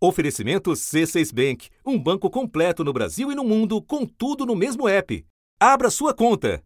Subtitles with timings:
[0.00, 4.88] Oferecimento C6 Bank, um banco completo no Brasil e no mundo, com tudo no mesmo
[4.88, 5.26] app.
[5.58, 6.62] Abra sua conta.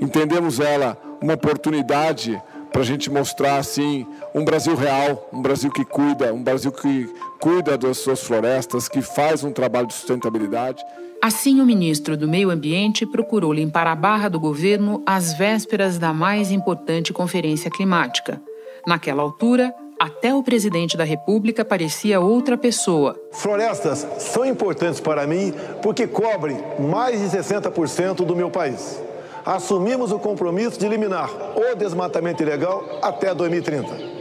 [0.00, 2.40] Entendemos ela uma oportunidade
[2.72, 7.12] para a gente mostrar assim um Brasil real, um Brasil que cuida, um Brasil que
[7.40, 10.84] cuida das suas florestas, que faz um trabalho de sustentabilidade.
[11.20, 16.12] Assim, o ministro do Meio Ambiente procurou limpar a barra do governo às vésperas da
[16.12, 18.40] mais importante conferência climática.
[18.86, 23.18] Naquela altura, até o presidente da República parecia outra pessoa.
[23.32, 29.00] Florestas são importantes para mim porque cobrem mais de 60% do meu país.
[29.44, 34.14] Assumimos o compromisso de eliminar o desmatamento ilegal até 2030.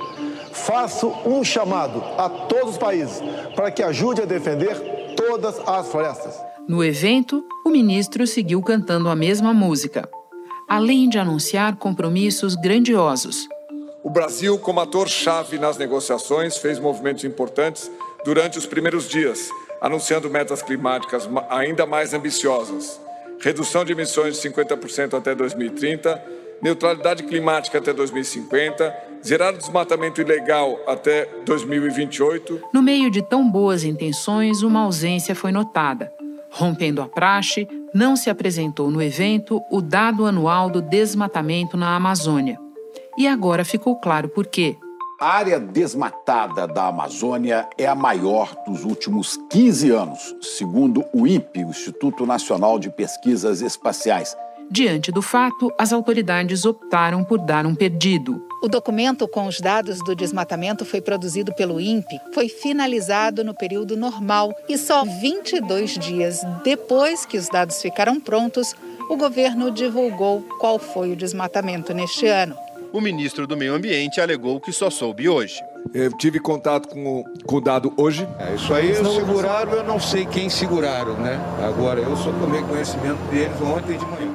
[0.52, 3.22] Faço um chamado a todos os países
[3.56, 4.76] para que ajude a defender
[5.16, 6.38] todas as florestas.
[6.68, 10.08] No evento, o ministro seguiu cantando a mesma música,
[10.70, 13.48] além de anunciar compromissos grandiosos
[14.04, 17.90] o Brasil, como ator-chave nas negociações, fez movimentos importantes
[18.26, 19.50] durante os primeiros dias,
[19.82, 23.00] anunciando metas climáticas ainda mais ambiciosas.
[23.40, 26.22] Redução de emissões de 50% até 2030,
[26.62, 28.94] neutralidade climática até 2050,
[29.26, 32.62] zerar o desmatamento ilegal até 2028.
[32.74, 36.12] No meio de tão boas intenções, uma ausência foi notada.
[36.50, 42.63] Rompendo a praxe, não se apresentou no evento o dado anual do desmatamento na Amazônia.
[43.18, 44.78] E agora ficou claro por quê.
[45.20, 51.64] A área desmatada da Amazônia é a maior dos últimos 15 anos, segundo o INPE,
[51.64, 54.36] o Instituto Nacional de Pesquisas Espaciais.
[54.70, 58.46] Diante do fato, as autoridades optaram por dar um perdido.
[58.62, 63.96] O documento com os dados do desmatamento foi produzido pelo INPE, foi finalizado no período
[63.96, 68.74] normal e só 22 dias depois que os dados ficaram prontos,
[69.10, 72.63] o governo divulgou qual foi o desmatamento neste ano
[72.94, 75.60] o ministro do Meio Ambiente alegou que só soube hoje.
[75.94, 78.28] Eu tive contato com o, com o dado hoje.
[78.40, 79.16] É, isso aí não...
[79.16, 81.40] seguraram, eu não sei quem seguraram, né?
[81.68, 84.34] Agora, eu só tomei conhecimento deles ontem de manhã.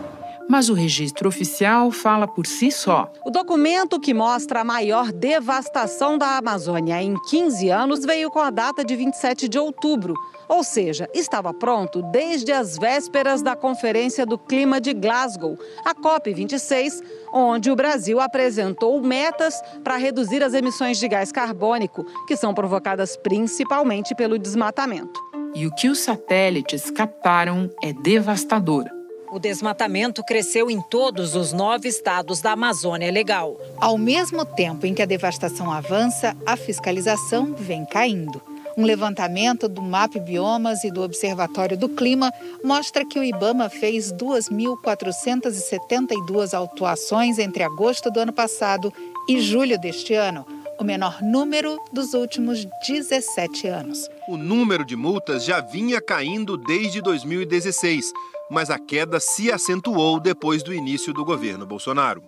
[0.49, 3.13] Mas o registro oficial fala por si só.
[3.25, 8.51] O documento que mostra a maior devastação da Amazônia em 15 anos veio com a
[8.51, 10.15] data de 27 de outubro.
[10.49, 17.03] Ou seja, estava pronto desde as vésperas da Conferência do Clima de Glasgow, a COP26,
[17.33, 23.17] onde o Brasil apresentou metas para reduzir as emissões de gás carbônico, que são provocadas
[23.17, 25.21] principalmente pelo desmatamento.
[25.55, 28.85] E o que os satélites captaram é devastador.
[29.31, 33.59] O desmatamento cresceu em todos os nove estados da Amazônia Legal.
[33.77, 38.41] Ao mesmo tempo em que a devastação avança, a fiscalização vem caindo.
[38.79, 44.13] Um levantamento do MAP Biomas e do Observatório do Clima mostra que o IBAMA fez
[44.13, 48.95] 2.472 autuações entre agosto do ano passado
[49.29, 50.47] e julho deste ano,
[50.79, 54.09] o menor número dos últimos 17 anos.
[54.29, 58.13] O número de multas já vinha caindo desde 2016
[58.51, 62.23] mas a queda se acentuou depois do início do governo Bolsonaro.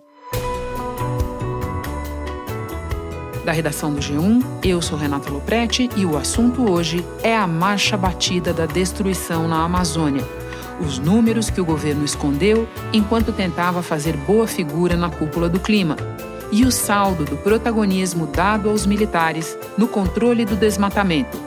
[3.45, 7.97] Da redação do G1, eu sou Renata Loprete e o assunto hoje é a marcha
[7.97, 10.23] batida da destruição na Amazônia.
[10.79, 15.97] Os números que o governo escondeu enquanto tentava fazer boa figura na cúpula do clima.
[16.51, 21.39] E o saldo do protagonismo dado aos militares no controle do desmatamento.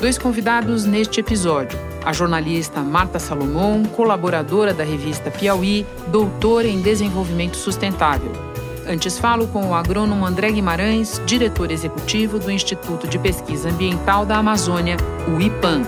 [0.00, 7.56] Dois convidados neste episódio a jornalista Marta Salomão, colaboradora da revista Piauí, doutora em desenvolvimento
[7.56, 8.49] sustentável.
[8.90, 14.36] Antes falo com o agrônomo André Guimarães, diretor executivo do Instituto de Pesquisa Ambiental da
[14.36, 14.96] Amazônia,
[15.28, 15.84] o IPAM.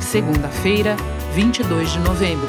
[0.00, 0.94] Segunda-feira,
[1.32, 2.46] 22 de novembro.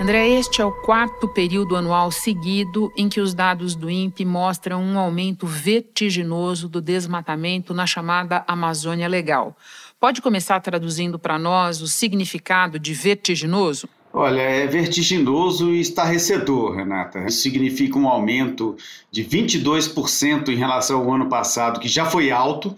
[0.00, 4.82] André, este é o quarto período anual seguido em que os dados do INPE mostram
[4.82, 9.56] um aumento vertiginoso do desmatamento na chamada Amazônia Legal.
[10.00, 13.88] Pode começar traduzindo para nós o significado de vertiginoso?
[14.16, 17.26] Olha, é vertiginoso e estarrecedor, Renata.
[17.26, 18.76] Isso significa um aumento
[19.10, 22.76] de 22% em relação ao ano passado, que já foi alto,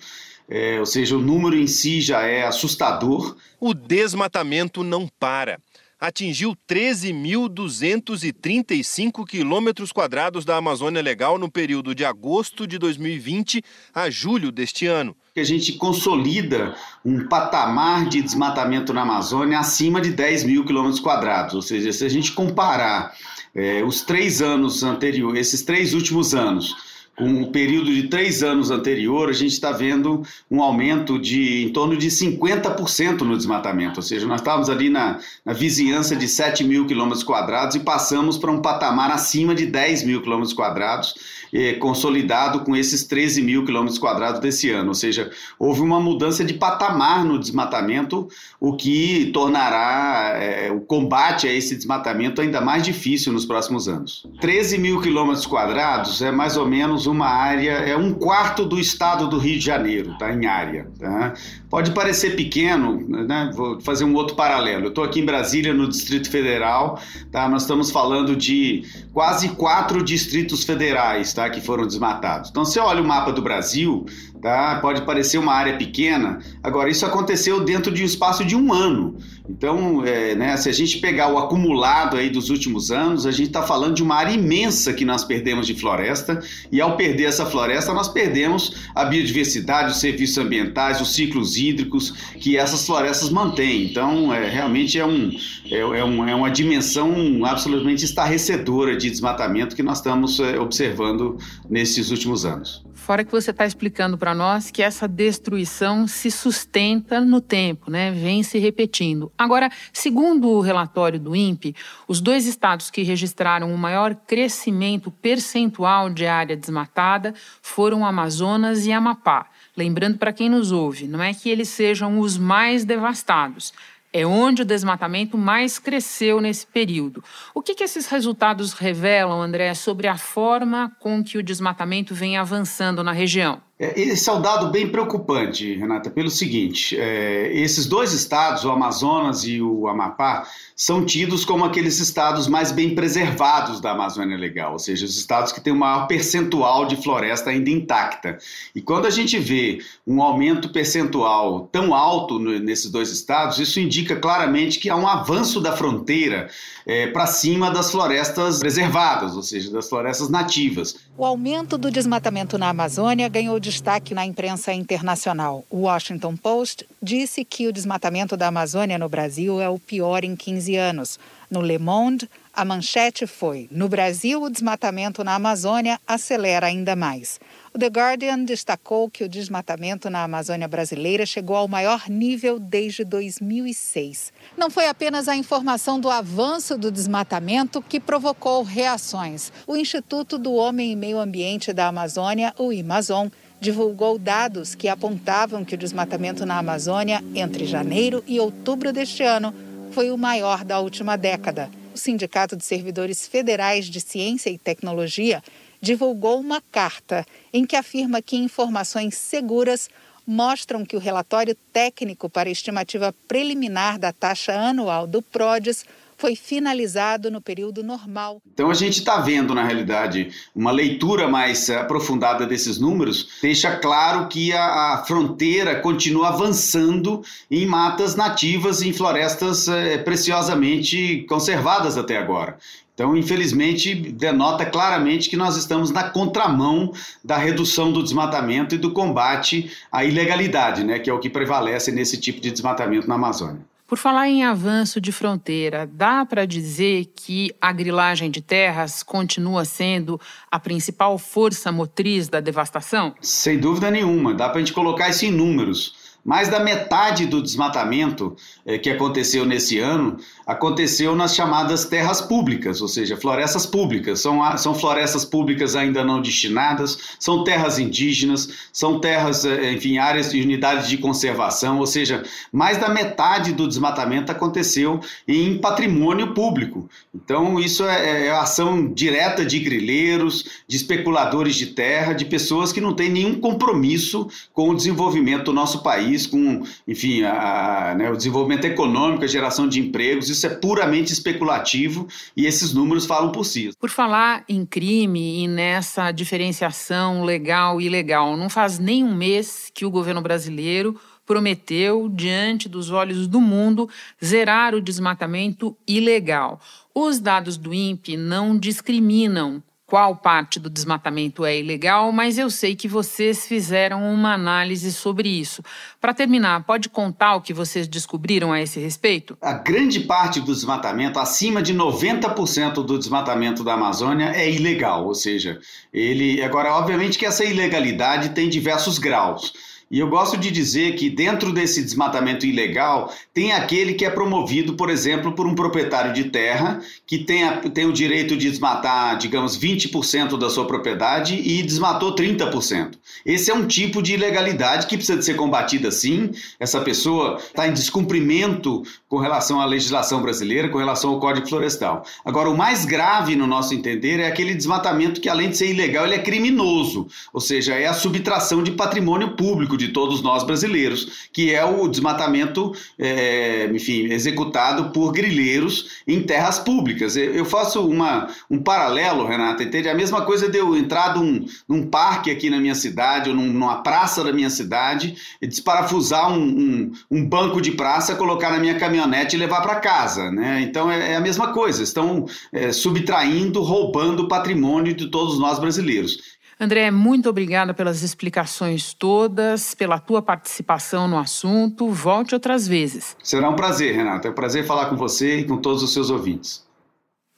[0.49, 3.37] é, ou seja, o número em si já é assustador.
[3.61, 5.59] O desmatamento não para
[6.07, 13.61] atingiu 13.235 quilômetros quadrados da Amazônia Legal no período de agosto de 2020
[13.93, 15.17] a julho deste ano.
[15.37, 21.55] A gente consolida um patamar de desmatamento na Amazônia acima de 10 mil quilômetros quadrados.
[21.55, 23.13] Ou seja, se a gente comparar
[23.53, 26.86] é, os três anos anteriores, esses três últimos anos,
[27.17, 31.71] com o período de três anos anterior, a gente está vendo um aumento de em
[31.71, 34.01] torno de 50% no desmatamento.
[34.01, 38.37] Ou seja, nós estávamos ali na, na vizinhança de 7 mil quilômetros quadrados e passamos
[38.37, 41.15] para um patamar acima de 10 mil quilômetros quadrados.
[41.53, 44.89] Eh, consolidado com esses 13 mil quilômetros quadrados desse ano.
[44.89, 48.29] Ou seja, houve uma mudança de patamar no desmatamento,
[48.61, 54.27] o que tornará eh, o combate a esse desmatamento ainda mais difícil nos próximos anos.
[54.41, 59.29] 13 mil quilômetros quadrados é mais ou menos uma área, é um quarto do estado
[59.29, 60.89] do Rio de Janeiro, tá, em área.
[60.99, 61.35] Tá?
[61.71, 63.51] Pode parecer pequeno, né?
[63.55, 64.85] vou fazer um outro paralelo.
[64.85, 67.01] Eu estou aqui em Brasília, no Distrito Federal,
[67.31, 67.49] tá?
[67.49, 71.49] nós estamos falando de quase quatro distritos federais tá?
[71.51, 72.51] que foram desmatados.
[72.51, 74.05] Então, você olha o mapa do Brasil,
[74.41, 74.79] tá?
[74.81, 79.17] pode parecer uma área pequena, agora isso aconteceu dentro de um espaço de um ano.
[79.49, 83.49] Então, é, né, se a gente pegar o acumulado aí dos últimos anos, a gente
[83.49, 86.41] está falando de uma área imensa que nós perdemos de floresta,
[86.71, 92.11] e ao perder essa floresta, nós perdemos a biodiversidade, os serviços ambientais, os ciclos hídricos
[92.41, 93.85] que essas florestas mantêm.
[93.85, 95.31] Então, é, realmente é, um,
[95.71, 101.39] é, é, um, é uma dimensão absolutamente estarrecedora de desmatamento que nós estamos é, observando
[101.69, 102.85] nesses últimos anos.
[102.95, 108.11] Fora que você está explicando para nós que essa destruição se sustenta no tempo, né?
[108.11, 109.33] vem se repetindo.
[109.37, 111.75] Agora, segundo o relatório do INPE,
[112.07, 118.93] os dois estados que registraram o maior crescimento percentual de área desmatada foram Amazonas e
[118.93, 119.47] Amapá.
[119.77, 123.73] Lembrando para quem nos ouve, não é que eles sejam os mais devastados
[124.13, 127.23] é onde o desmatamento mais cresceu nesse período.
[127.53, 132.39] O que, que esses resultados revelam, André, sobre a forma com que o desmatamento vem
[132.39, 133.61] avançando na região?
[133.79, 138.71] É, esse é um dado bem preocupante, Renata, pelo seguinte: é, esses dois estados, o
[138.71, 144.73] Amazonas e o Amapá, são tidos como aqueles estados mais bem preservados da Amazônia Legal,
[144.73, 148.39] ou seja, os estados que têm o maior percentual de floresta ainda intacta.
[148.75, 154.17] E quando a gente vê um aumento percentual tão alto nesses dois estados, isso indica
[154.17, 156.49] claramente que há um avanço da fronteira
[156.87, 160.97] é, para cima das florestas preservadas, ou seja, das florestas nativas.
[161.19, 165.65] O aumento do desmatamento na Amazônia ganhou destaque na imprensa internacional.
[165.69, 170.37] O Washington Post disse que o desmatamento da Amazônia no Brasil é o pior em
[170.37, 171.19] 15 anos.
[171.51, 177.41] No Le Monde, a manchete foi: No Brasil, o desmatamento na Amazônia acelera ainda mais.
[177.75, 183.05] O The Guardian destacou que o desmatamento na Amazônia brasileira chegou ao maior nível desde
[183.05, 184.33] 2006.
[184.57, 189.53] Não foi apenas a informação do avanço do desmatamento que provocou reações.
[189.67, 193.29] O Instituto do Homem e Meio Ambiente da Amazônia, o Amazon,
[193.61, 199.55] divulgou dados que apontavam que o desmatamento na Amazônia entre janeiro e outubro deste ano
[199.93, 201.71] foi o maior da última década.
[201.95, 205.43] O Sindicato de Servidores Federais de Ciência e Tecnologia
[205.81, 209.89] divulgou uma carta em que afirma que informações seguras
[210.27, 215.85] mostram que o relatório técnico para estimativa preliminar da taxa anual do PRODES
[216.17, 218.41] foi finalizado no período normal.
[218.53, 224.29] Então a gente está vendo, na realidade, uma leitura mais aprofundada desses números, deixa claro
[224.29, 232.17] que a, a fronteira continua avançando em matas nativas, em florestas é, preciosamente conservadas até
[232.17, 232.57] agora.
[232.97, 238.91] Então, infelizmente, denota claramente que nós estamos na contramão da redução do desmatamento e do
[238.91, 243.61] combate à ilegalidade, né, que é o que prevalece nesse tipo de desmatamento na Amazônia.
[243.87, 249.65] Por falar em avanço de fronteira, dá para dizer que a grilagem de terras continua
[249.65, 253.15] sendo a principal força motriz da devastação?
[253.21, 256.06] Sem dúvida nenhuma, dá para a gente colocar isso em números.
[256.27, 258.35] Mais da metade do desmatamento
[258.67, 264.21] é, que aconteceu nesse ano aconteceu nas chamadas terras públicas, ou seja, florestas públicas.
[264.21, 270.33] São, são florestas públicas ainda não destinadas, são terras indígenas, são terras, é, enfim, áreas
[270.33, 276.91] de unidades de conservação, ou seja, mais da metade do desmatamento aconteceu em patrimônio público.
[277.15, 282.81] Então, isso é, é ação direta de grileiros, de especuladores de terra, de pessoas que
[282.81, 288.17] não têm nenhum compromisso com o desenvolvimento do nosso país com, enfim, a, né, o
[288.17, 292.07] desenvolvimento econômico, a geração de empregos, isso é puramente especulativo
[292.37, 293.71] e esses números falam por si.
[293.81, 299.69] Por falar em crime e nessa diferenciação legal e ilegal, não faz nem um mês
[299.75, 300.97] que o governo brasileiro
[301.27, 303.91] prometeu, diante dos olhos do mundo,
[304.25, 306.61] zerar o desmatamento ilegal.
[306.95, 312.75] Os dados do INPE não discriminam qual parte do desmatamento é ilegal, mas eu sei
[312.75, 315.63] que vocês fizeram uma análise sobre isso.
[316.01, 319.39] Para terminar, pode contar o que vocês descobriram a esse respeito?
[319.41, 325.15] A grande parte do desmatamento, acima de 90% do desmatamento da Amazônia é ilegal, ou
[325.15, 325.61] seja,
[325.93, 329.53] ele agora obviamente que essa ilegalidade tem diversos graus.
[329.89, 334.75] E eu gosto de dizer que dentro desse desmatamento ilegal tem aquele que é promovido,
[334.75, 339.17] por exemplo, por um proprietário de terra que tem, a, tem o direito de desmatar,
[339.17, 342.95] digamos, 20% da sua propriedade e desmatou 30%.
[343.25, 346.31] Esse é um tipo de ilegalidade que precisa de ser combatida sim.
[346.59, 352.05] Essa pessoa está em descumprimento com relação à legislação brasileira, com relação ao Código Florestal.
[352.25, 356.05] Agora, o mais grave, no nosso entender, é aquele desmatamento que, além de ser ilegal,
[356.05, 361.29] ele é criminoso, ou seja, é a subtração de patrimônio público de todos nós brasileiros,
[361.33, 367.17] que é o desmatamento, é, enfim, executado por grileiros em terras públicas.
[367.17, 369.89] Eu faço uma, um paralelo, Renata, entende?
[369.89, 373.83] A mesma coisa de eu entrar num, num parque aqui na minha cidade, ou numa
[373.83, 378.79] praça da minha cidade, e desparafusar um, um, um banco de praça, colocar na minha
[378.79, 380.61] caminhonete e levar para casa, né?
[380.63, 386.36] Então é, é, a mesma coisa, estão é, subtraindo, roubando patrimônio de todos nós brasileiros.
[386.59, 391.91] André, muito obrigada pelas explicações todas, pela tua participação no assunto.
[391.91, 393.15] Volte outras vezes.
[393.23, 394.29] Será um prazer, Renata.
[394.29, 396.65] É um prazer falar com você e com todos os seus ouvintes.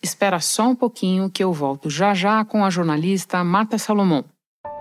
[0.00, 4.24] Espera só um pouquinho que eu volto já já com a jornalista Marta Salomão.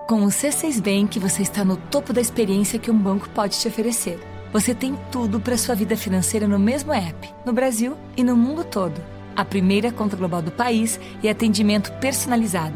[0.08, 3.68] Com o C6 Bank, você está no topo da experiência que um banco pode te
[3.68, 4.20] oferecer.
[4.54, 8.64] Você tem tudo para sua vida financeira no mesmo app, no Brasil e no mundo
[8.64, 12.76] todo a primeira conta global do país e atendimento personalizado,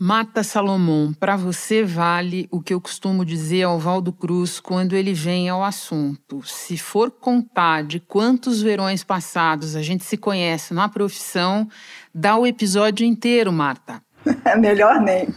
[0.00, 5.12] Mata Salomão, para você vale o que eu costumo dizer ao Valdo Cruz quando ele
[5.12, 6.40] vem ao assunto.
[6.44, 11.68] Se for contar de quantos verões passados a gente se conhece na profissão,
[12.14, 14.00] dá o episódio inteiro, Marta.
[14.60, 15.34] Melhor nem.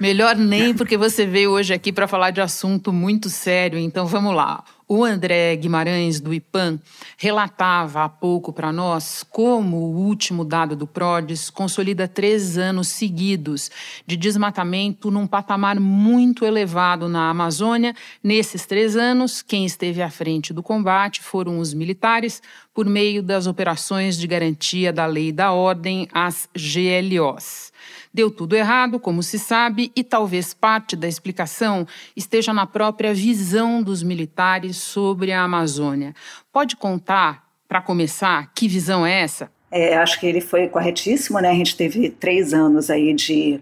[0.00, 4.32] Melhor nem, porque você veio hoje aqui para falar de assunto muito sério, então vamos
[4.32, 4.62] lá.
[4.92, 6.80] O André Guimarães, do IPAN,
[7.16, 13.70] relatava há pouco para nós como o último dado do PRODES consolida três anos seguidos
[14.04, 17.94] de desmatamento num patamar muito elevado na Amazônia.
[18.20, 22.42] Nesses três anos, quem esteve à frente do combate foram os militares,
[22.74, 27.70] por meio das operações de garantia da lei e da ordem, as GLOs.
[28.12, 31.86] Deu tudo errado, como se sabe, e talvez parte da explicação
[32.16, 36.12] esteja na própria visão dos militares sobre a Amazônia.
[36.52, 39.50] Pode contar, para começar, que visão é essa?
[39.70, 41.50] É, acho que ele foi corretíssimo, né?
[41.50, 43.60] A gente teve três anos aí de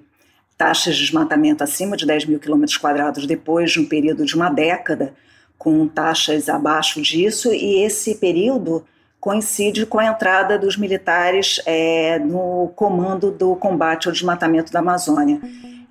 [0.56, 4.48] taxas de desmatamento acima de 10 mil quilômetros quadrados depois de um período de uma
[4.48, 5.14] década
[5.58, 8.84] com taxas abaixo disso, e esse período
[9.20, 15.40] coincide com a entrada dos militares é, no comando do combate ao desmatamento da Amazônia.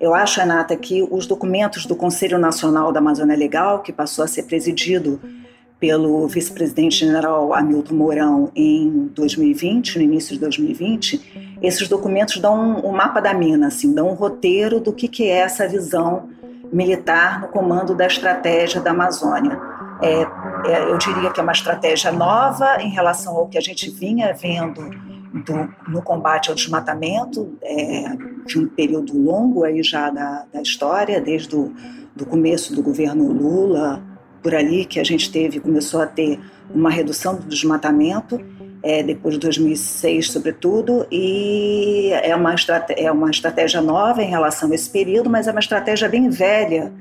[0.00, 4.28] Eu acho, Renata, que os documentos do Conselho Nacional da Amazônia Legal, que passou a
[4.28, 5.20] ser presidido
[5.80, 12.88] pelo vice-presidente general Hamilton Mourão em 2020, no início de 2020, esses documentos dão um,
[12.88, 16.30] um mapa da mina, assim, dão um roteiro do que, que é essa visão
[16.72, 19.58] militar no comando da estratégia da Amazônia.
[20.00, 20.22] É,
[20.70, 24.32] é, eu diria que é uma estratégia nova em relação ao que a gente vinha
[24.32, 24.88] vendo
[25.44, 31.20] do, no combate ao desmatamento, é, de um período longo aí já da, da história,
[31.20, 31.72] desde o
[32.18, 34.02] do começo do governo Lula,
[34.42, 38.40] por ali que a gente teve, começou a ter uma redução do desmatamento,
[38.82, 42.54] é, depois de 2006, sobretudo, e é uma,
[42.96, 46.92] é uma estratégia nova em relação a esse período, mas é uma estratégia bem velha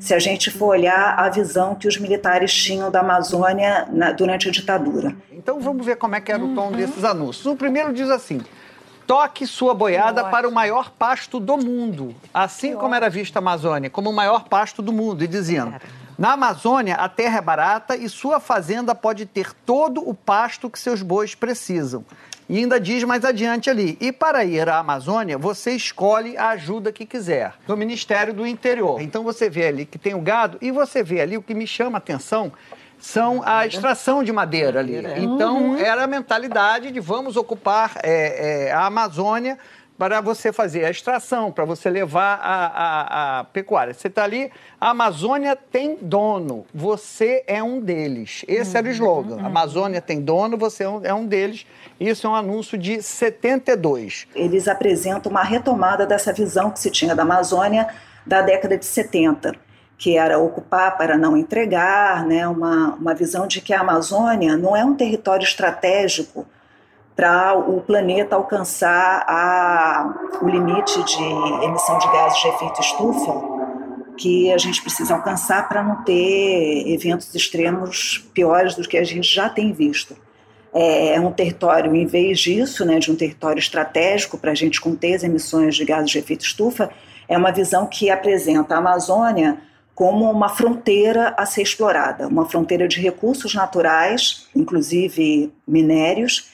[0.00, 4.48] se a gente for olhar a visão que os militares tinham da Amazônia na, durante
[4.48, 5.14] a ditadura.
[5.30, 6.72] Então vamos ver como é que era o tom uhum.
[6.72, 7.46] desses anúncios.
[7.46, 8.40] O primeiro diz assim:
[9.06, 13.90] toque sua boiada para o maior pasto do mundo, assim como era vista a Amazônia,
[13.90, 15.74] como o maior pasto do mundo, e dizendo.
[16.18, 20.78] Na Amazônia, a terra é barata e sua fazenda pode ter todo o pasto que
[20.78, 22.04] seus bois precisam.
[22.48, 26.92] E ainda diz mais adiante ali: e para ir à Amazônia, você escolhe a ajuda
[26.92, 29.00] que quiser, do Ministério do Interior.
[29.00, 31.66] Então você vê ali que tem o gado e você vê ali o que me
[31.66, 32.52] chama a atenção
[33.02, 34.94] são a extração de madeira ali.
[35.16, 35.76] Então uhum.
[35.76, 39.58] era a mentalidade de vamos ocupar é, é, a Amazônia
[39.98, 43.94] para você fazer a extração, para você levar a, a, a pecuária.
[43.94, 48.44] Você está ali, a Amazônia tem dono, você é um deles.
[48.48, 49.36] Esse uhum, era o slogan.
[49.36, 49.46] Uhum.
[49.46, 51.66] Amazônia tem dono, você é um deles.
[52.00, 54.26] Isso é um anúncio de 72.
[54.34, 57.88] Eles apresentam uma retomada dessa visão que se tinha da Amazônia
[58.26, 59.54] da década de 70
[60.02, 64.76] que era ocupar para não entregar, né, uma, uma visão de que a Amazônia não
[64.76, 66.44] é um território estratégico
[67.14, 73.62] para o planeta alcançar a, o limite de emissão de gases de efeito estufa
[74.16, 79.32] que a gente precisa alcançar para não ter eventos extremos piores do que a gente
[79.32, 80.16] já tem visto.
[80.74, 84.80] É, é um território, em vez disso, né, de um território estratégico para a gente
[84.80, 86.90] conter as emissões de gases de efeito estufa,
[87.28, 89.58] é uma visão que apresenta a Amazônia
[89.94, 96.51] como uma fronteira a ser explorada, uma fronteira de recursos naturais, inclusive minérios,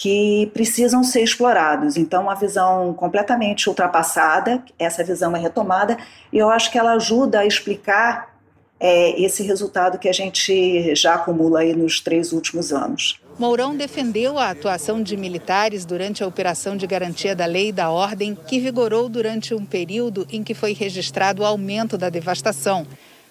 [0.00, 1.98] que precisam ser explorados.
[1.98, 5.98] Então, uma visão completamente ultrapassada, essa visão é retomada,
[6.32, 8.34] e eu acho que ela ajuda a explicar
[8.80, 13.20] é, esse resultado que a gente já acumula aí nos três últimos anos.
[13.38, 17.90] Mourão defendeu a atuação de militares durante a operação de garantia da lei e da
[17.90, 22.86] ordem, que vigorou durante um período em que foi registrado o aumento da devastação.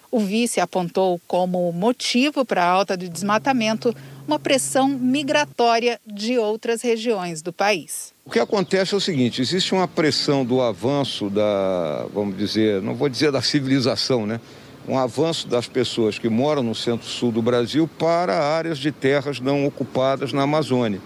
[0.08, 3.94] O vice apontou como motivo para a alta do desmatamento
[4.30, 8.14] uma pressão migratória de outras regiões do país.
[8.24, 12.94] O que acontece é o seguinte: existe uma pressão do avanço da, vamos dizer, não
[12.94, 14.40] vou dizer da civilização, né?
[14.88, 19.66] Um avanço das pessoas que moram no centro-sul do Brasil para áreas de terras não
[19.66, 21.00] ocupadas na Amazônia.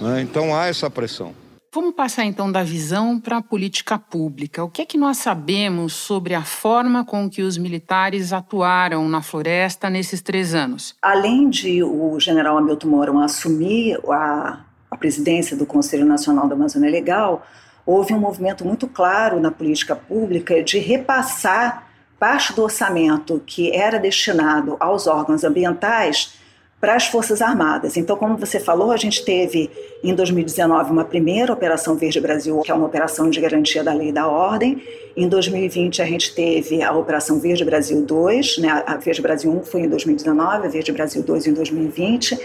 [0.00, 0.22] Né?
[0.22, 1.34] Então há essa pressão.
[1.74, 4.62] Vamos passar então da visão para a política pública.
[4.62, 9.20] O que é que nós sabemos sobre a forma com que os militares atuaram na
[9.20, 10.94] floresta nesses três anos?
[11.02, 16.88] Além de o general Hamilton Mourão assumir a, a presidência do Conselho Nacional da Amazônia
[16.88, 17.44] Legal,
[17.84, 21.88] houve um movimento muito claro na política pública de repassar
[22.20, 26.34] parte do orçamento que era destinado aos órgãos ambientais
[26.84, 27.96] para as Forças Armadas.
[27.96, 29.70] Então, como você falou, a gente teve
[30.02, 34.10] em 2019 uma primeira Operação Verde Brasil, que é uma operação de garantia da lei
[34.10, 34.82] e da ordem.
[35.16, 38.84] Em 2020 a gente teve a Operação Verde Brasil 2, né?
[38.86, 42.38] A Verde Brasil 1 foi em 2019, a Verde Brasil 2 em 2020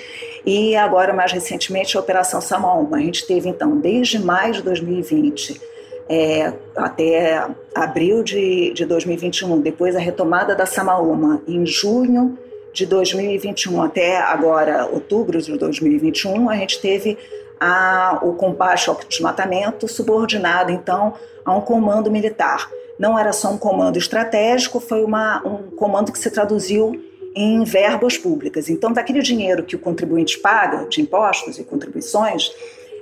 [0.46, 2.96] e agora mais recentemente a Operação Samaúma.
[2.96, 5.60] A gente teve então desde maio de 2020
[6.08, 12.38] é, até abril de, de 2021, depois a retomada da Samaúma em junho
[12.74, 17.18] de 2021 até agora, outubro de 2021, a gente teve
[17.60, 22.70] a, o combate ao desmatamento subordinado, então, a um comando militar.
[22.98, 27.02] Não era só um comando estratégico, foi uma, um comando que se traduziu
[27.36, 28.70] em verbas públicas.
[28.70, 32.52] Então, daquele dinheiro que o contribuinte paga, de impostos e contribuições,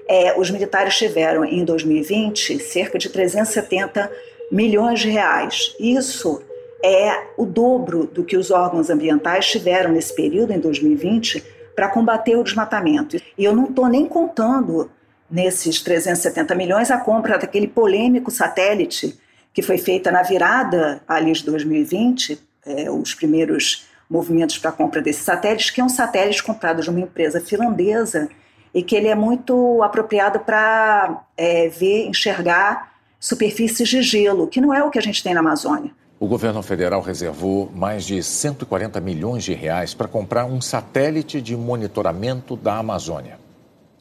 [0.07, 4.09] é, os militares tiveram em 2020 cerca de 370
[4.51, 5.75] milhões de reais.
[5.79, 6.41] Isso
[6.83, 11.43] é o dobro do que os órgãos ambientais tiveram nesse período, em 2020,
[11.75, 13.17] para combater o desmatamento.
[13.37, 14.89] E eu não estou nem contando
[15.29, 19.19] nesses 370 milhões a compra daquele polêmico satélite
[19.53, 25.01] que foi feita na virada ali de 2020, é, os primeiros movimentos para a compra
[25.01, 28.29] desse satélite, que é um satélite comprado de uma empresa finlandesa
[28.71, 34.73] e que ele é muito apropriado para é, ver, enxergar superfícies de gelo, que não
[34.73, 35.91] é o que a gente tem na Amazônia.
[36.19, 41.55] O governo federal reservou mais de 140 milhões de reais para comprar um satélite de
[41.55, 43.39] monitoramento da Amazônia.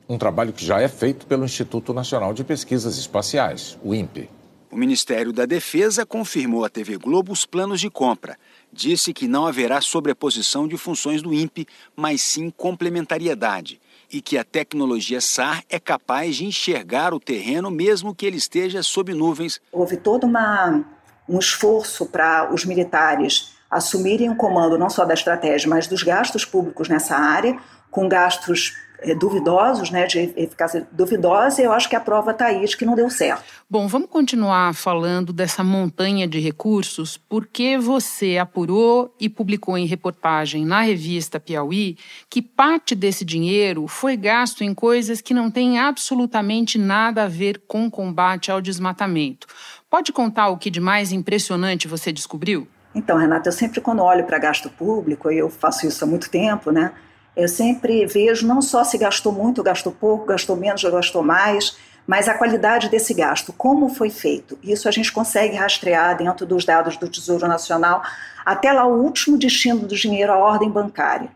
[0.09, 4.31] Um trabalho que já é feito pelo Instituto Nacional de Pesquisas Espaciais, o INPE.
[4.71, 8.39] O Ministério da Defesa confirmou à TV Globo os planos de compra.
[8.73, 13.79] Disse que não haverá sobreposição de funções do INPE, mas sim complementariedade.
[14.11, 18.83] E que a tecnologia SAR é capaz de enxergar o terreno mesmo que ele esteja
[18.83, 19.61] sob nuvens.
[19.71, 20.96] Houve toda uma
[21.29, 26.45] um esforço para os militares assumirem o comando não só da estratégia, mas dos gastos
[26.45, 27.59] públicos nessa área,
[27.91, 28.75] com gastos
[29.19, 32.85] duvidosos, né, de eficácia duvidosa, e eu acho que a prova está aí de que
[32.85, 33.45] não deu certo.
[33.69, 40.65] Bom, vamos continuar falando dessa montanha de recursos, porque você apurou e publicou em reportagem
[40.65, 41.97] na revista Piauí
[42.31, 47.63] que parte desse dinheiro foi gasto em coisas que não têm absolutamente nada a ver
[47.67, 49.47] com combate ao desmatamento.
[49.91, 52.67] Pode contar o que de mais impressionante você descobriu?
[52.95, 56.31] Então, Renata, eu sempre quando olho para gasto público, e eu faço isso há muito
[56.31, 56.93] tempo, né?
[57.37, 61.77] Eu sempre vejo não só se gastou muito, gastou pouco, gastou menos, ou gastou mais,
[62.07, 64.59] mas a qualidade desse gasto, como foi feito.
[64.63, 68.03] Isso a gente consegue rastrear dentro dos dados do Tesouro Nacional
[68.45, 71.29] até lá o último destino do dinheiro à ordem bancária.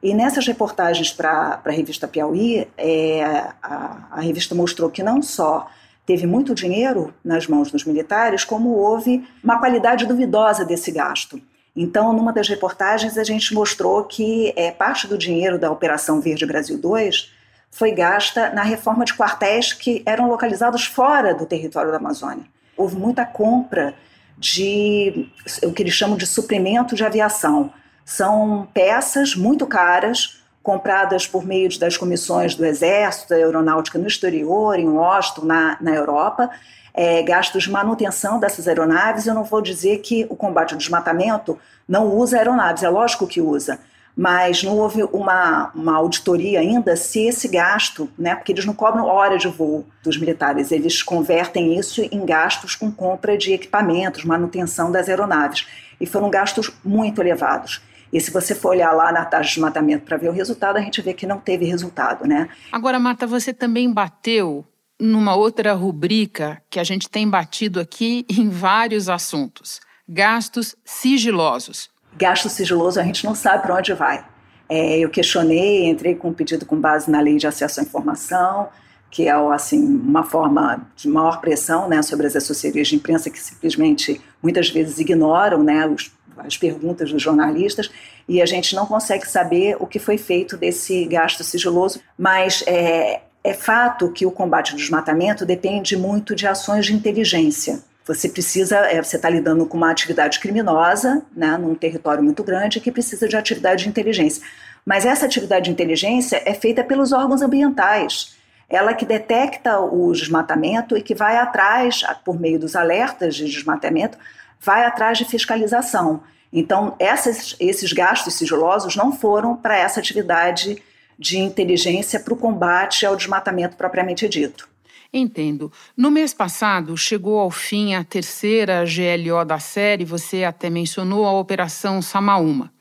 [0.00, 3.24] E nessas reportagens para a revista Piauí, é,
[3.60, 5.68] a, a revista mostrou que não só
[6.06, 11.40] teve muito dinheiro nas mãos dos militares, como houve uma qualidade duvidosa desse gasto.
[11.80, 16.44] Então, numa das reportagens, a gente mostrou que é, parte do dinheiro da Operação Verde
[16.44, 17.32] Brasil 2
[17.70, 22.44] foi gasta na reforma de quartéis que eram localizados fora do território da Amazônia.
[22.76, 23.94] Houve muita compra
[24.36, 25.30] de
[25.62, 27.72] o que eles chamam de suprimento de aviação.
[28.04, 34.78] São peças muito caras compradas por meio das comissões do Exército, da Aeronáutica no exterior,
[34.78, 36.50] em Washington, na, na Europa,
[36.92, 39.26] é, gastos de manutenção dessas aeronaves.
[39.26, 43.40] Eu não vou dizer que o combate ao desmatamento não usa aeronaves, é lógico que
[43.40, 43.78] usa,
[44.16, 49.06] mas não houve uma, uma auditoria ainda se esse gasto, né, porque eles não cobram
[49.06, 54.90] hora de voo dos militares, eles convertem isso em gastos com compra de equipamentos, manutenção
[54.90, 55.66] das aeronaves,
[56.00, 57.80] e foram gastos muito elevados.
[58.12, 60.80] E se você for olhar lá na taxa de desmatamento para ver o resultado, a
[60.80, 62.48] gente vê que não teve resultado, né?
[62.72, 64.64] Agora, Marta, você também bateu
[64.98, 72.48] numa outra rubrica que a gente tem batido aqui em vários assuntos: gastos sigilosos gasto
[72.48, 74.24] sigiloso a gente não sabe para onde vai.
[74.68, 78.68] É, eu questionei, entrei com um pedido com base na lei de acesso à informação,
[79.10, 83.40] que é assim uma forma de maior pressão né, sobre as assessorias de imprensa que
[83.40, 86.12] simplesmente muitas vezes ignoram né, os,
[86.46, 87.90] as perguntas dos jornalistas
[88.28, 93.20] e a gente não consegue saber o que foi feito desse gasto sigiloso, mas é,
[93.42, 97.82] é fato que o combate ao desmatamento depende muito de ações de inteligência.
[98.04, 102.80] Você precisa, é, você está lidando com uma atividade criminosa, né, num território muito grande,
[102.80, 104.42] que precisa de atividade de inteligência.
[104.84, 108.34] Mas essa atividade de inteligência é feita pelos órgãos ambientais.
[108.68, 114.16] Ela que detecta o desmatamento e que vai atrás, por meio dos alertas de desmatamento,
[114.60, 116.22] vai atrás de fiscalização.
[116.52, 120.82] Então, essas, esses gastos sigilosos não foram para essa atividade
[121.18, 124.68] de inteligência para o combate ao desmatamento propriamente dito.
[125.12, 125.72] Entendo.
[125.96, 131.32] No mês passado, chegou ao fim a terceira GLO da série, você até mencionou a
[131.32, 132.72] Operação Samaúma.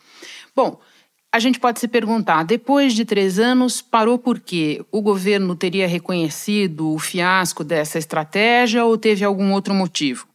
[0.56, 0.80] Bom,
[1.32, 4.84] a gente pode se perguntar, depois de três anos, parou por quê?
[4.92, 10.28] O governo teria reconhecido o fiasco dessa estratégia ou teve algum outro motivo?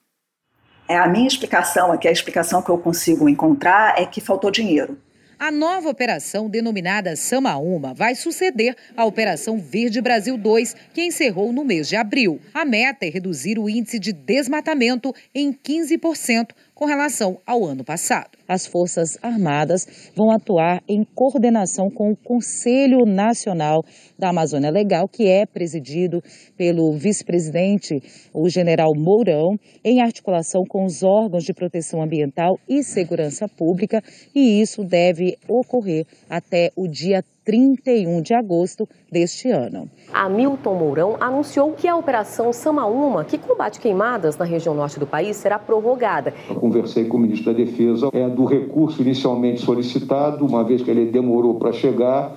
[0.92, 4.98] É, a minha explicação, aqui a explicação que eu consigo encontrar é que faltou dinheiro.
[5.38, 11.64] A nova operação, denominada Samaúma, vai suceder à Operação Verde Brasil 2, que encerrou no
[11.64, 12.38] mês de abril.
[12.52, 18.32] A meta é reduzir o índice de desmatamento em 15% com relação ao ano passado.
[18.52, 23.82] As Forças Armadas vão atuar em coordenação com o Conselho Nacional
[24.18, 26.22] da Amazônia Legal, que é presidido
[26.54, 33.48] pelo vice-presidente, o general Mourão, em articulação com os órgãos de proteção ambiental e segurança
[33.48, 34.02] pública,
[34.34, 39.88] e isso deve ocorrer até o dia 31 de agosto deste ano.
[40.12, 45.36] Hamilton Mourão anunciou que a Operação Samaúma, que combate queimadas na região norte do país,
[45.36, 46.32] será prorrogada.
[46.48, 50.90] Eu conversei com o ministro da Defesa é, do recurso inicialmente solicitado, uma vez que
[50.90, 52.36] ele demorou para chegar,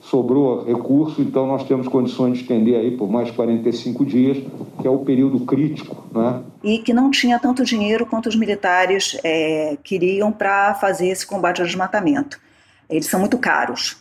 [0.00, 4.38] sobrou recurso, então nós temos condições de estender aí por mais 45 dias,
[4.80, 6.04] que é o período crítico.
[6.12, 6.42] Né?
[6.62, 11.60] E que não tinha tanto dinheiro quanto os militares é, queriam para fazer esse combate
[11.60, 12.40] ao desmatamento.
[12.88, 13.96] Eles são muito caros.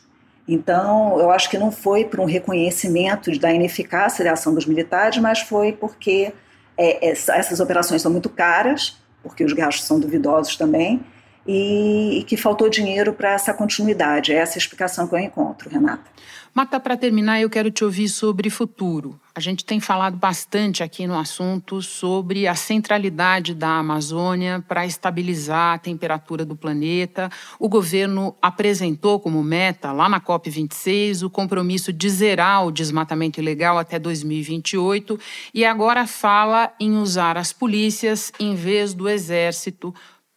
[0.47, 5.17] Então, eu acho que não foi por um reconhecimento da ineficácia da ação dos militares,
[5.17, 6.31] mas foi porque
[6.77, 11.01] é, essas operações são muito caras, porque os gastos são duvidosos também,
[11.47, 14.33] e, que faltou dinheiro para essa continuidade.
[14.33, 16.15] É essa a explicação que eu encontro, Renata.
[16.53, 19.19] Mata, para terminar, eu quero te ouvir sobre futuro.
[19.35, 25.73] A gente tem falado bastante aqui no assunto sobre a centralidade da Amazônia para estabilizar
[25.73, 27.29] a temperatura do planeta.
[27.59, 33.77] O governo apresentou como meta, lá na COP26, o compromisso de zerar o desmatamento ilegal
[33.77, 35.19] até 2028
[35.53, 39.93] e agora fala em usar as polícias em vez do exército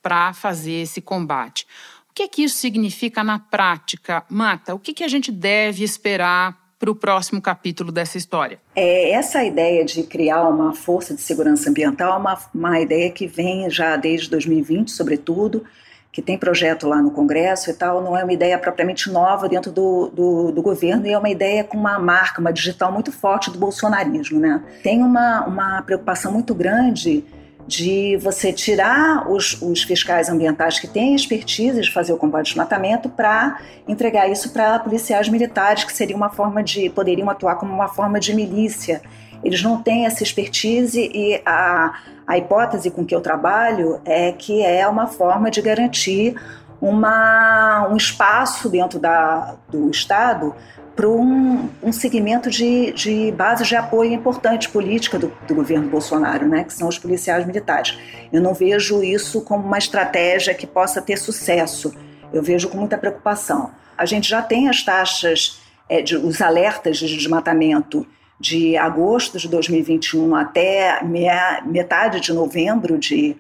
[0.08, 1.66] para fazer esse combate.
[2.10, 4.24] O que, é que isso significa na prática?
[4.26, 8.58] Mata, o que, que a gente deve esperar para o próximo capítulo dessa história?
[8.74, 13.26] É, essa ideia de criar uma força de segurança ambiental é uma, uma ideia que
[13.26, 15.62] vem já desde 2020, sobretudo,
[16.10, 19.70] que tem projeto lá no Congresso e tal, não é uma ideia propriamente nova dentro
[19.70, 23.50] do, do, do, governo e é uma ideia com uma marca, uma digital muito forte
[23.50, 24.40] do bolsonarismo.
[24.40, 24.62] Né?
[24.82, 27.26] Tem uma, uma preocupação muito grande
[27.68, 32.44] de você tirar os, os, fiscais ambientais que têm expertise de fazer o combate ao
[32.44, 37.70] desmatamento para entregar isso para policiais militares, que seria uma forma de poderiam atuar como
[37.70, 39.02] uma forma de milícia.
[39.44, 41.92] Eles não têm essa expertise e a,
[42.26, 46.36] a hipótese com que eu trabalho é que é uma forma de garantir
[46.80, 50.54] uma, um espaço dentro da, do Estado
[50.98, 56.48] para um, um segmento de, de bases de apoio importante política do, do, governo Bolsonaro,
[56.48, 57.96] né, que são os policiais militares.
[58.32, 61.94] Eu não vejo isso como uma estratégia que possa ter sucesso.
[62.32, 63.70] Eu vejo com muita preocupação.
[63.96, 68.04] A gente já tem as taxas, é, de, os alertas de desmatamento
[68.40, 73.36] de agosto de 2021 até meia, metade de novembro de,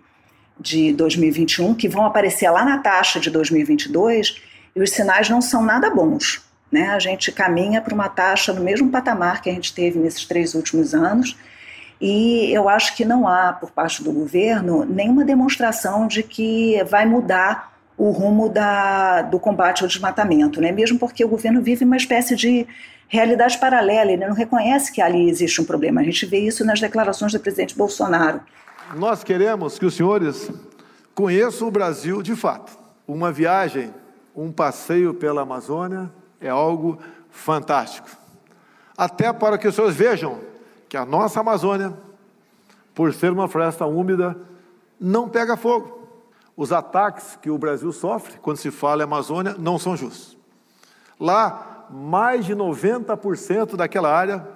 [0.60, 4.40] de 2021, que vão aparecer lá na taxa de 2022,
[4.76, 6.88] e os sinais não são nada bons Né?
[6.90, 10.54] A gente caminha para uma taxa no mesmo patamar que a gente teve nesses três
[10.54, 11.36] últimos anos.
[12.00, 17.04] E eu acho que não há, por parte do governo, nenhuma demonstração de que vai
[17.04, 20.70] mudar o rumo da, do combate ao desmatamento, né?
[20.70, 22.64] mesmo porque o governo vive uma espécie de
[23.08, 26.00] realidade paralela, ele não reconhece que ali existe um problema.
[26.00, 28.40] A gente vê isso nas declarações do presidente Bolsonaro.
[28.94, 30.48] Nós queremos que os senhores
[31.14, 32.78] conheçam o Brasil de fato.
[33.06, 33.92] Uma viagem,
[34.36, 36.98] um passeio pela Amazônia é algo
[37.30, 38.08] fantástico.
[38.96, 40.40] Até para que os senhores vejam
[40.88, 41.96] que a nossa Amazônia,
[42.94, 44.36] por ser uma floresta úmida,
[44.98, 45.98] não pega fogo.
[46.56, 50.36] Os ataques que o Brasil sofre quando se fala em Amazônia não são justos.
[51.20, 54.46] Lá, mais de 90% daquela área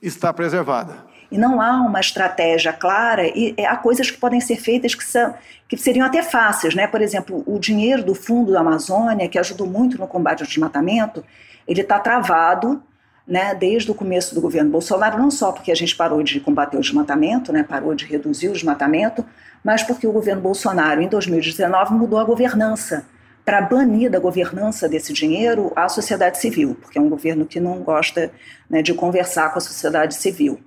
[0.00, 1.11] está preservada.
[1.32, 5.34] E não há uma estratégia clara, e há coisas que podem ser feitas que, são,
[5.66, 6.86] que seriam até fáceis, né?
[6.86, 11.24] Por exemplo, o dinheiro do Fundo da Amazônia, que ajudou muito no combate ao desmatamento,
[11.66, 12.82] ele está travado
[13.26, 16.76] né, desde o começo do governo Bolsonaro, não só porque a gente parou de combater
[16.76, 19.24] o desmatamento, né, parou de reduzir o desmatamento,
[19.64, 23.06] mas porque o governo Bolsonaro, em 2019, mudou a governança
[23.44, 27.78] para banir da governança desse dinheiro a sociedade civil, porque é um governo que não
[27.78, 28.30] gosta
[28.68, 30.60] né, de conversar com a sociedade civil.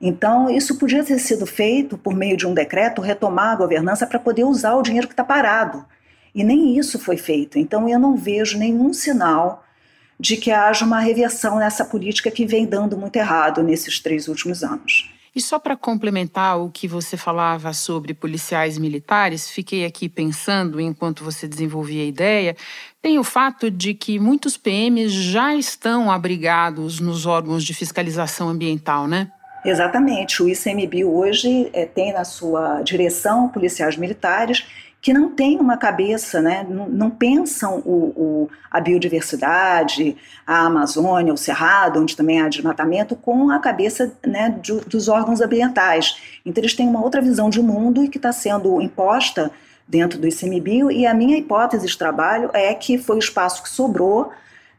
[0.00, 4.18] Então, isso podia ter sido feito por meio de um decreto, retomar a governança para
[4.18, 5.84] poder usar o dinheiro que está parado.
[6.34, 7.58] E nem isso foi feito.
[7.58, 9.64] Então, eu não vejo nenhum sinal
[10.20, 14.62] de que haja uma reversão nessa política que vem dando muito errado nesses três últimos
[14.62, 15.10] anos.
[15.34, 21.22] E só para complementar o que você falava sobre policiais militares, fiquei aqui pensando, enquanto
[21.22, 22.56] você desenvolvia a ideia,
[23.00, 29.06] tem o fato de que muitos PMs já estão abrigados nos órgãos de fiscalização ambiental,
[29.06, 29.30] né?
[29.64, 30.42] Exatamente.
[30.42, 34.66] O ICMBio hoje é, tem na sua direção policiais militares
[35.00, 41.32] que não têm uma cabeça, né, não, não pensam o, o, a biodiversidade, a Amazônia,
[41.32, 46.16] o Cerrado, onde também há desmatamento, com a cabeça né, de, dos órgãos ambientais.
[46.44, 49.52] Então eles têm uma outra visão de mundo e que está sendo imposta
[49.86, 53.70] dentro do ICMBio, e a minha hipótese de trabalho é que foi o espaço que
[53.70, 54.30] sobrou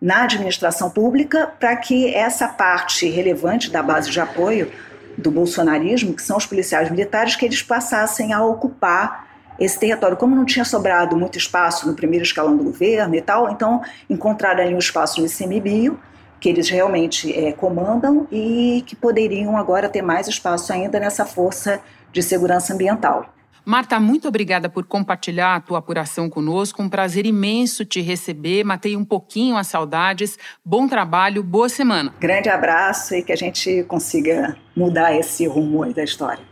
[0.02, 4.72] na administração pública para que essa parte relevante da base de apoio
[5.18, 9.28] do bolsonarismo, que são os policiais militares, que eles passassem a ocupar
[9.60, 13.52] esse território, como não tinha sobrado muito espaço no primeiro escalão do governo e tal,
[13.52, 16.00] então encontraram ali um espaço no ICMBio,
[16.40, 21.82] que eles realmente é, comandam e que poderiam agora ter mais espaço ainda nessa força
[22.14, 23.34] de segurança ambiental.
[23.70, 26.82] Marta, muito obrigada por compartilhar a tua apuração conosco.
[26.82, 28.64] Um prazer imenso te receber.
[28.64, 30.40] Matei um pouquinho as saudades.
[30.66, 32.12] Bom trabalho, boa semana.
[32.20, 36.44] Grande abraço e que a gente consiga mudar esse rumo aí da história.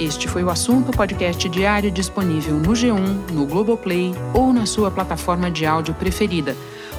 [0.00, 5.48] Este foi o assunto podcast diário disponível no G1, no Globoplay ou na sua plataforma
[5.52, 6.56] de áudio preferida.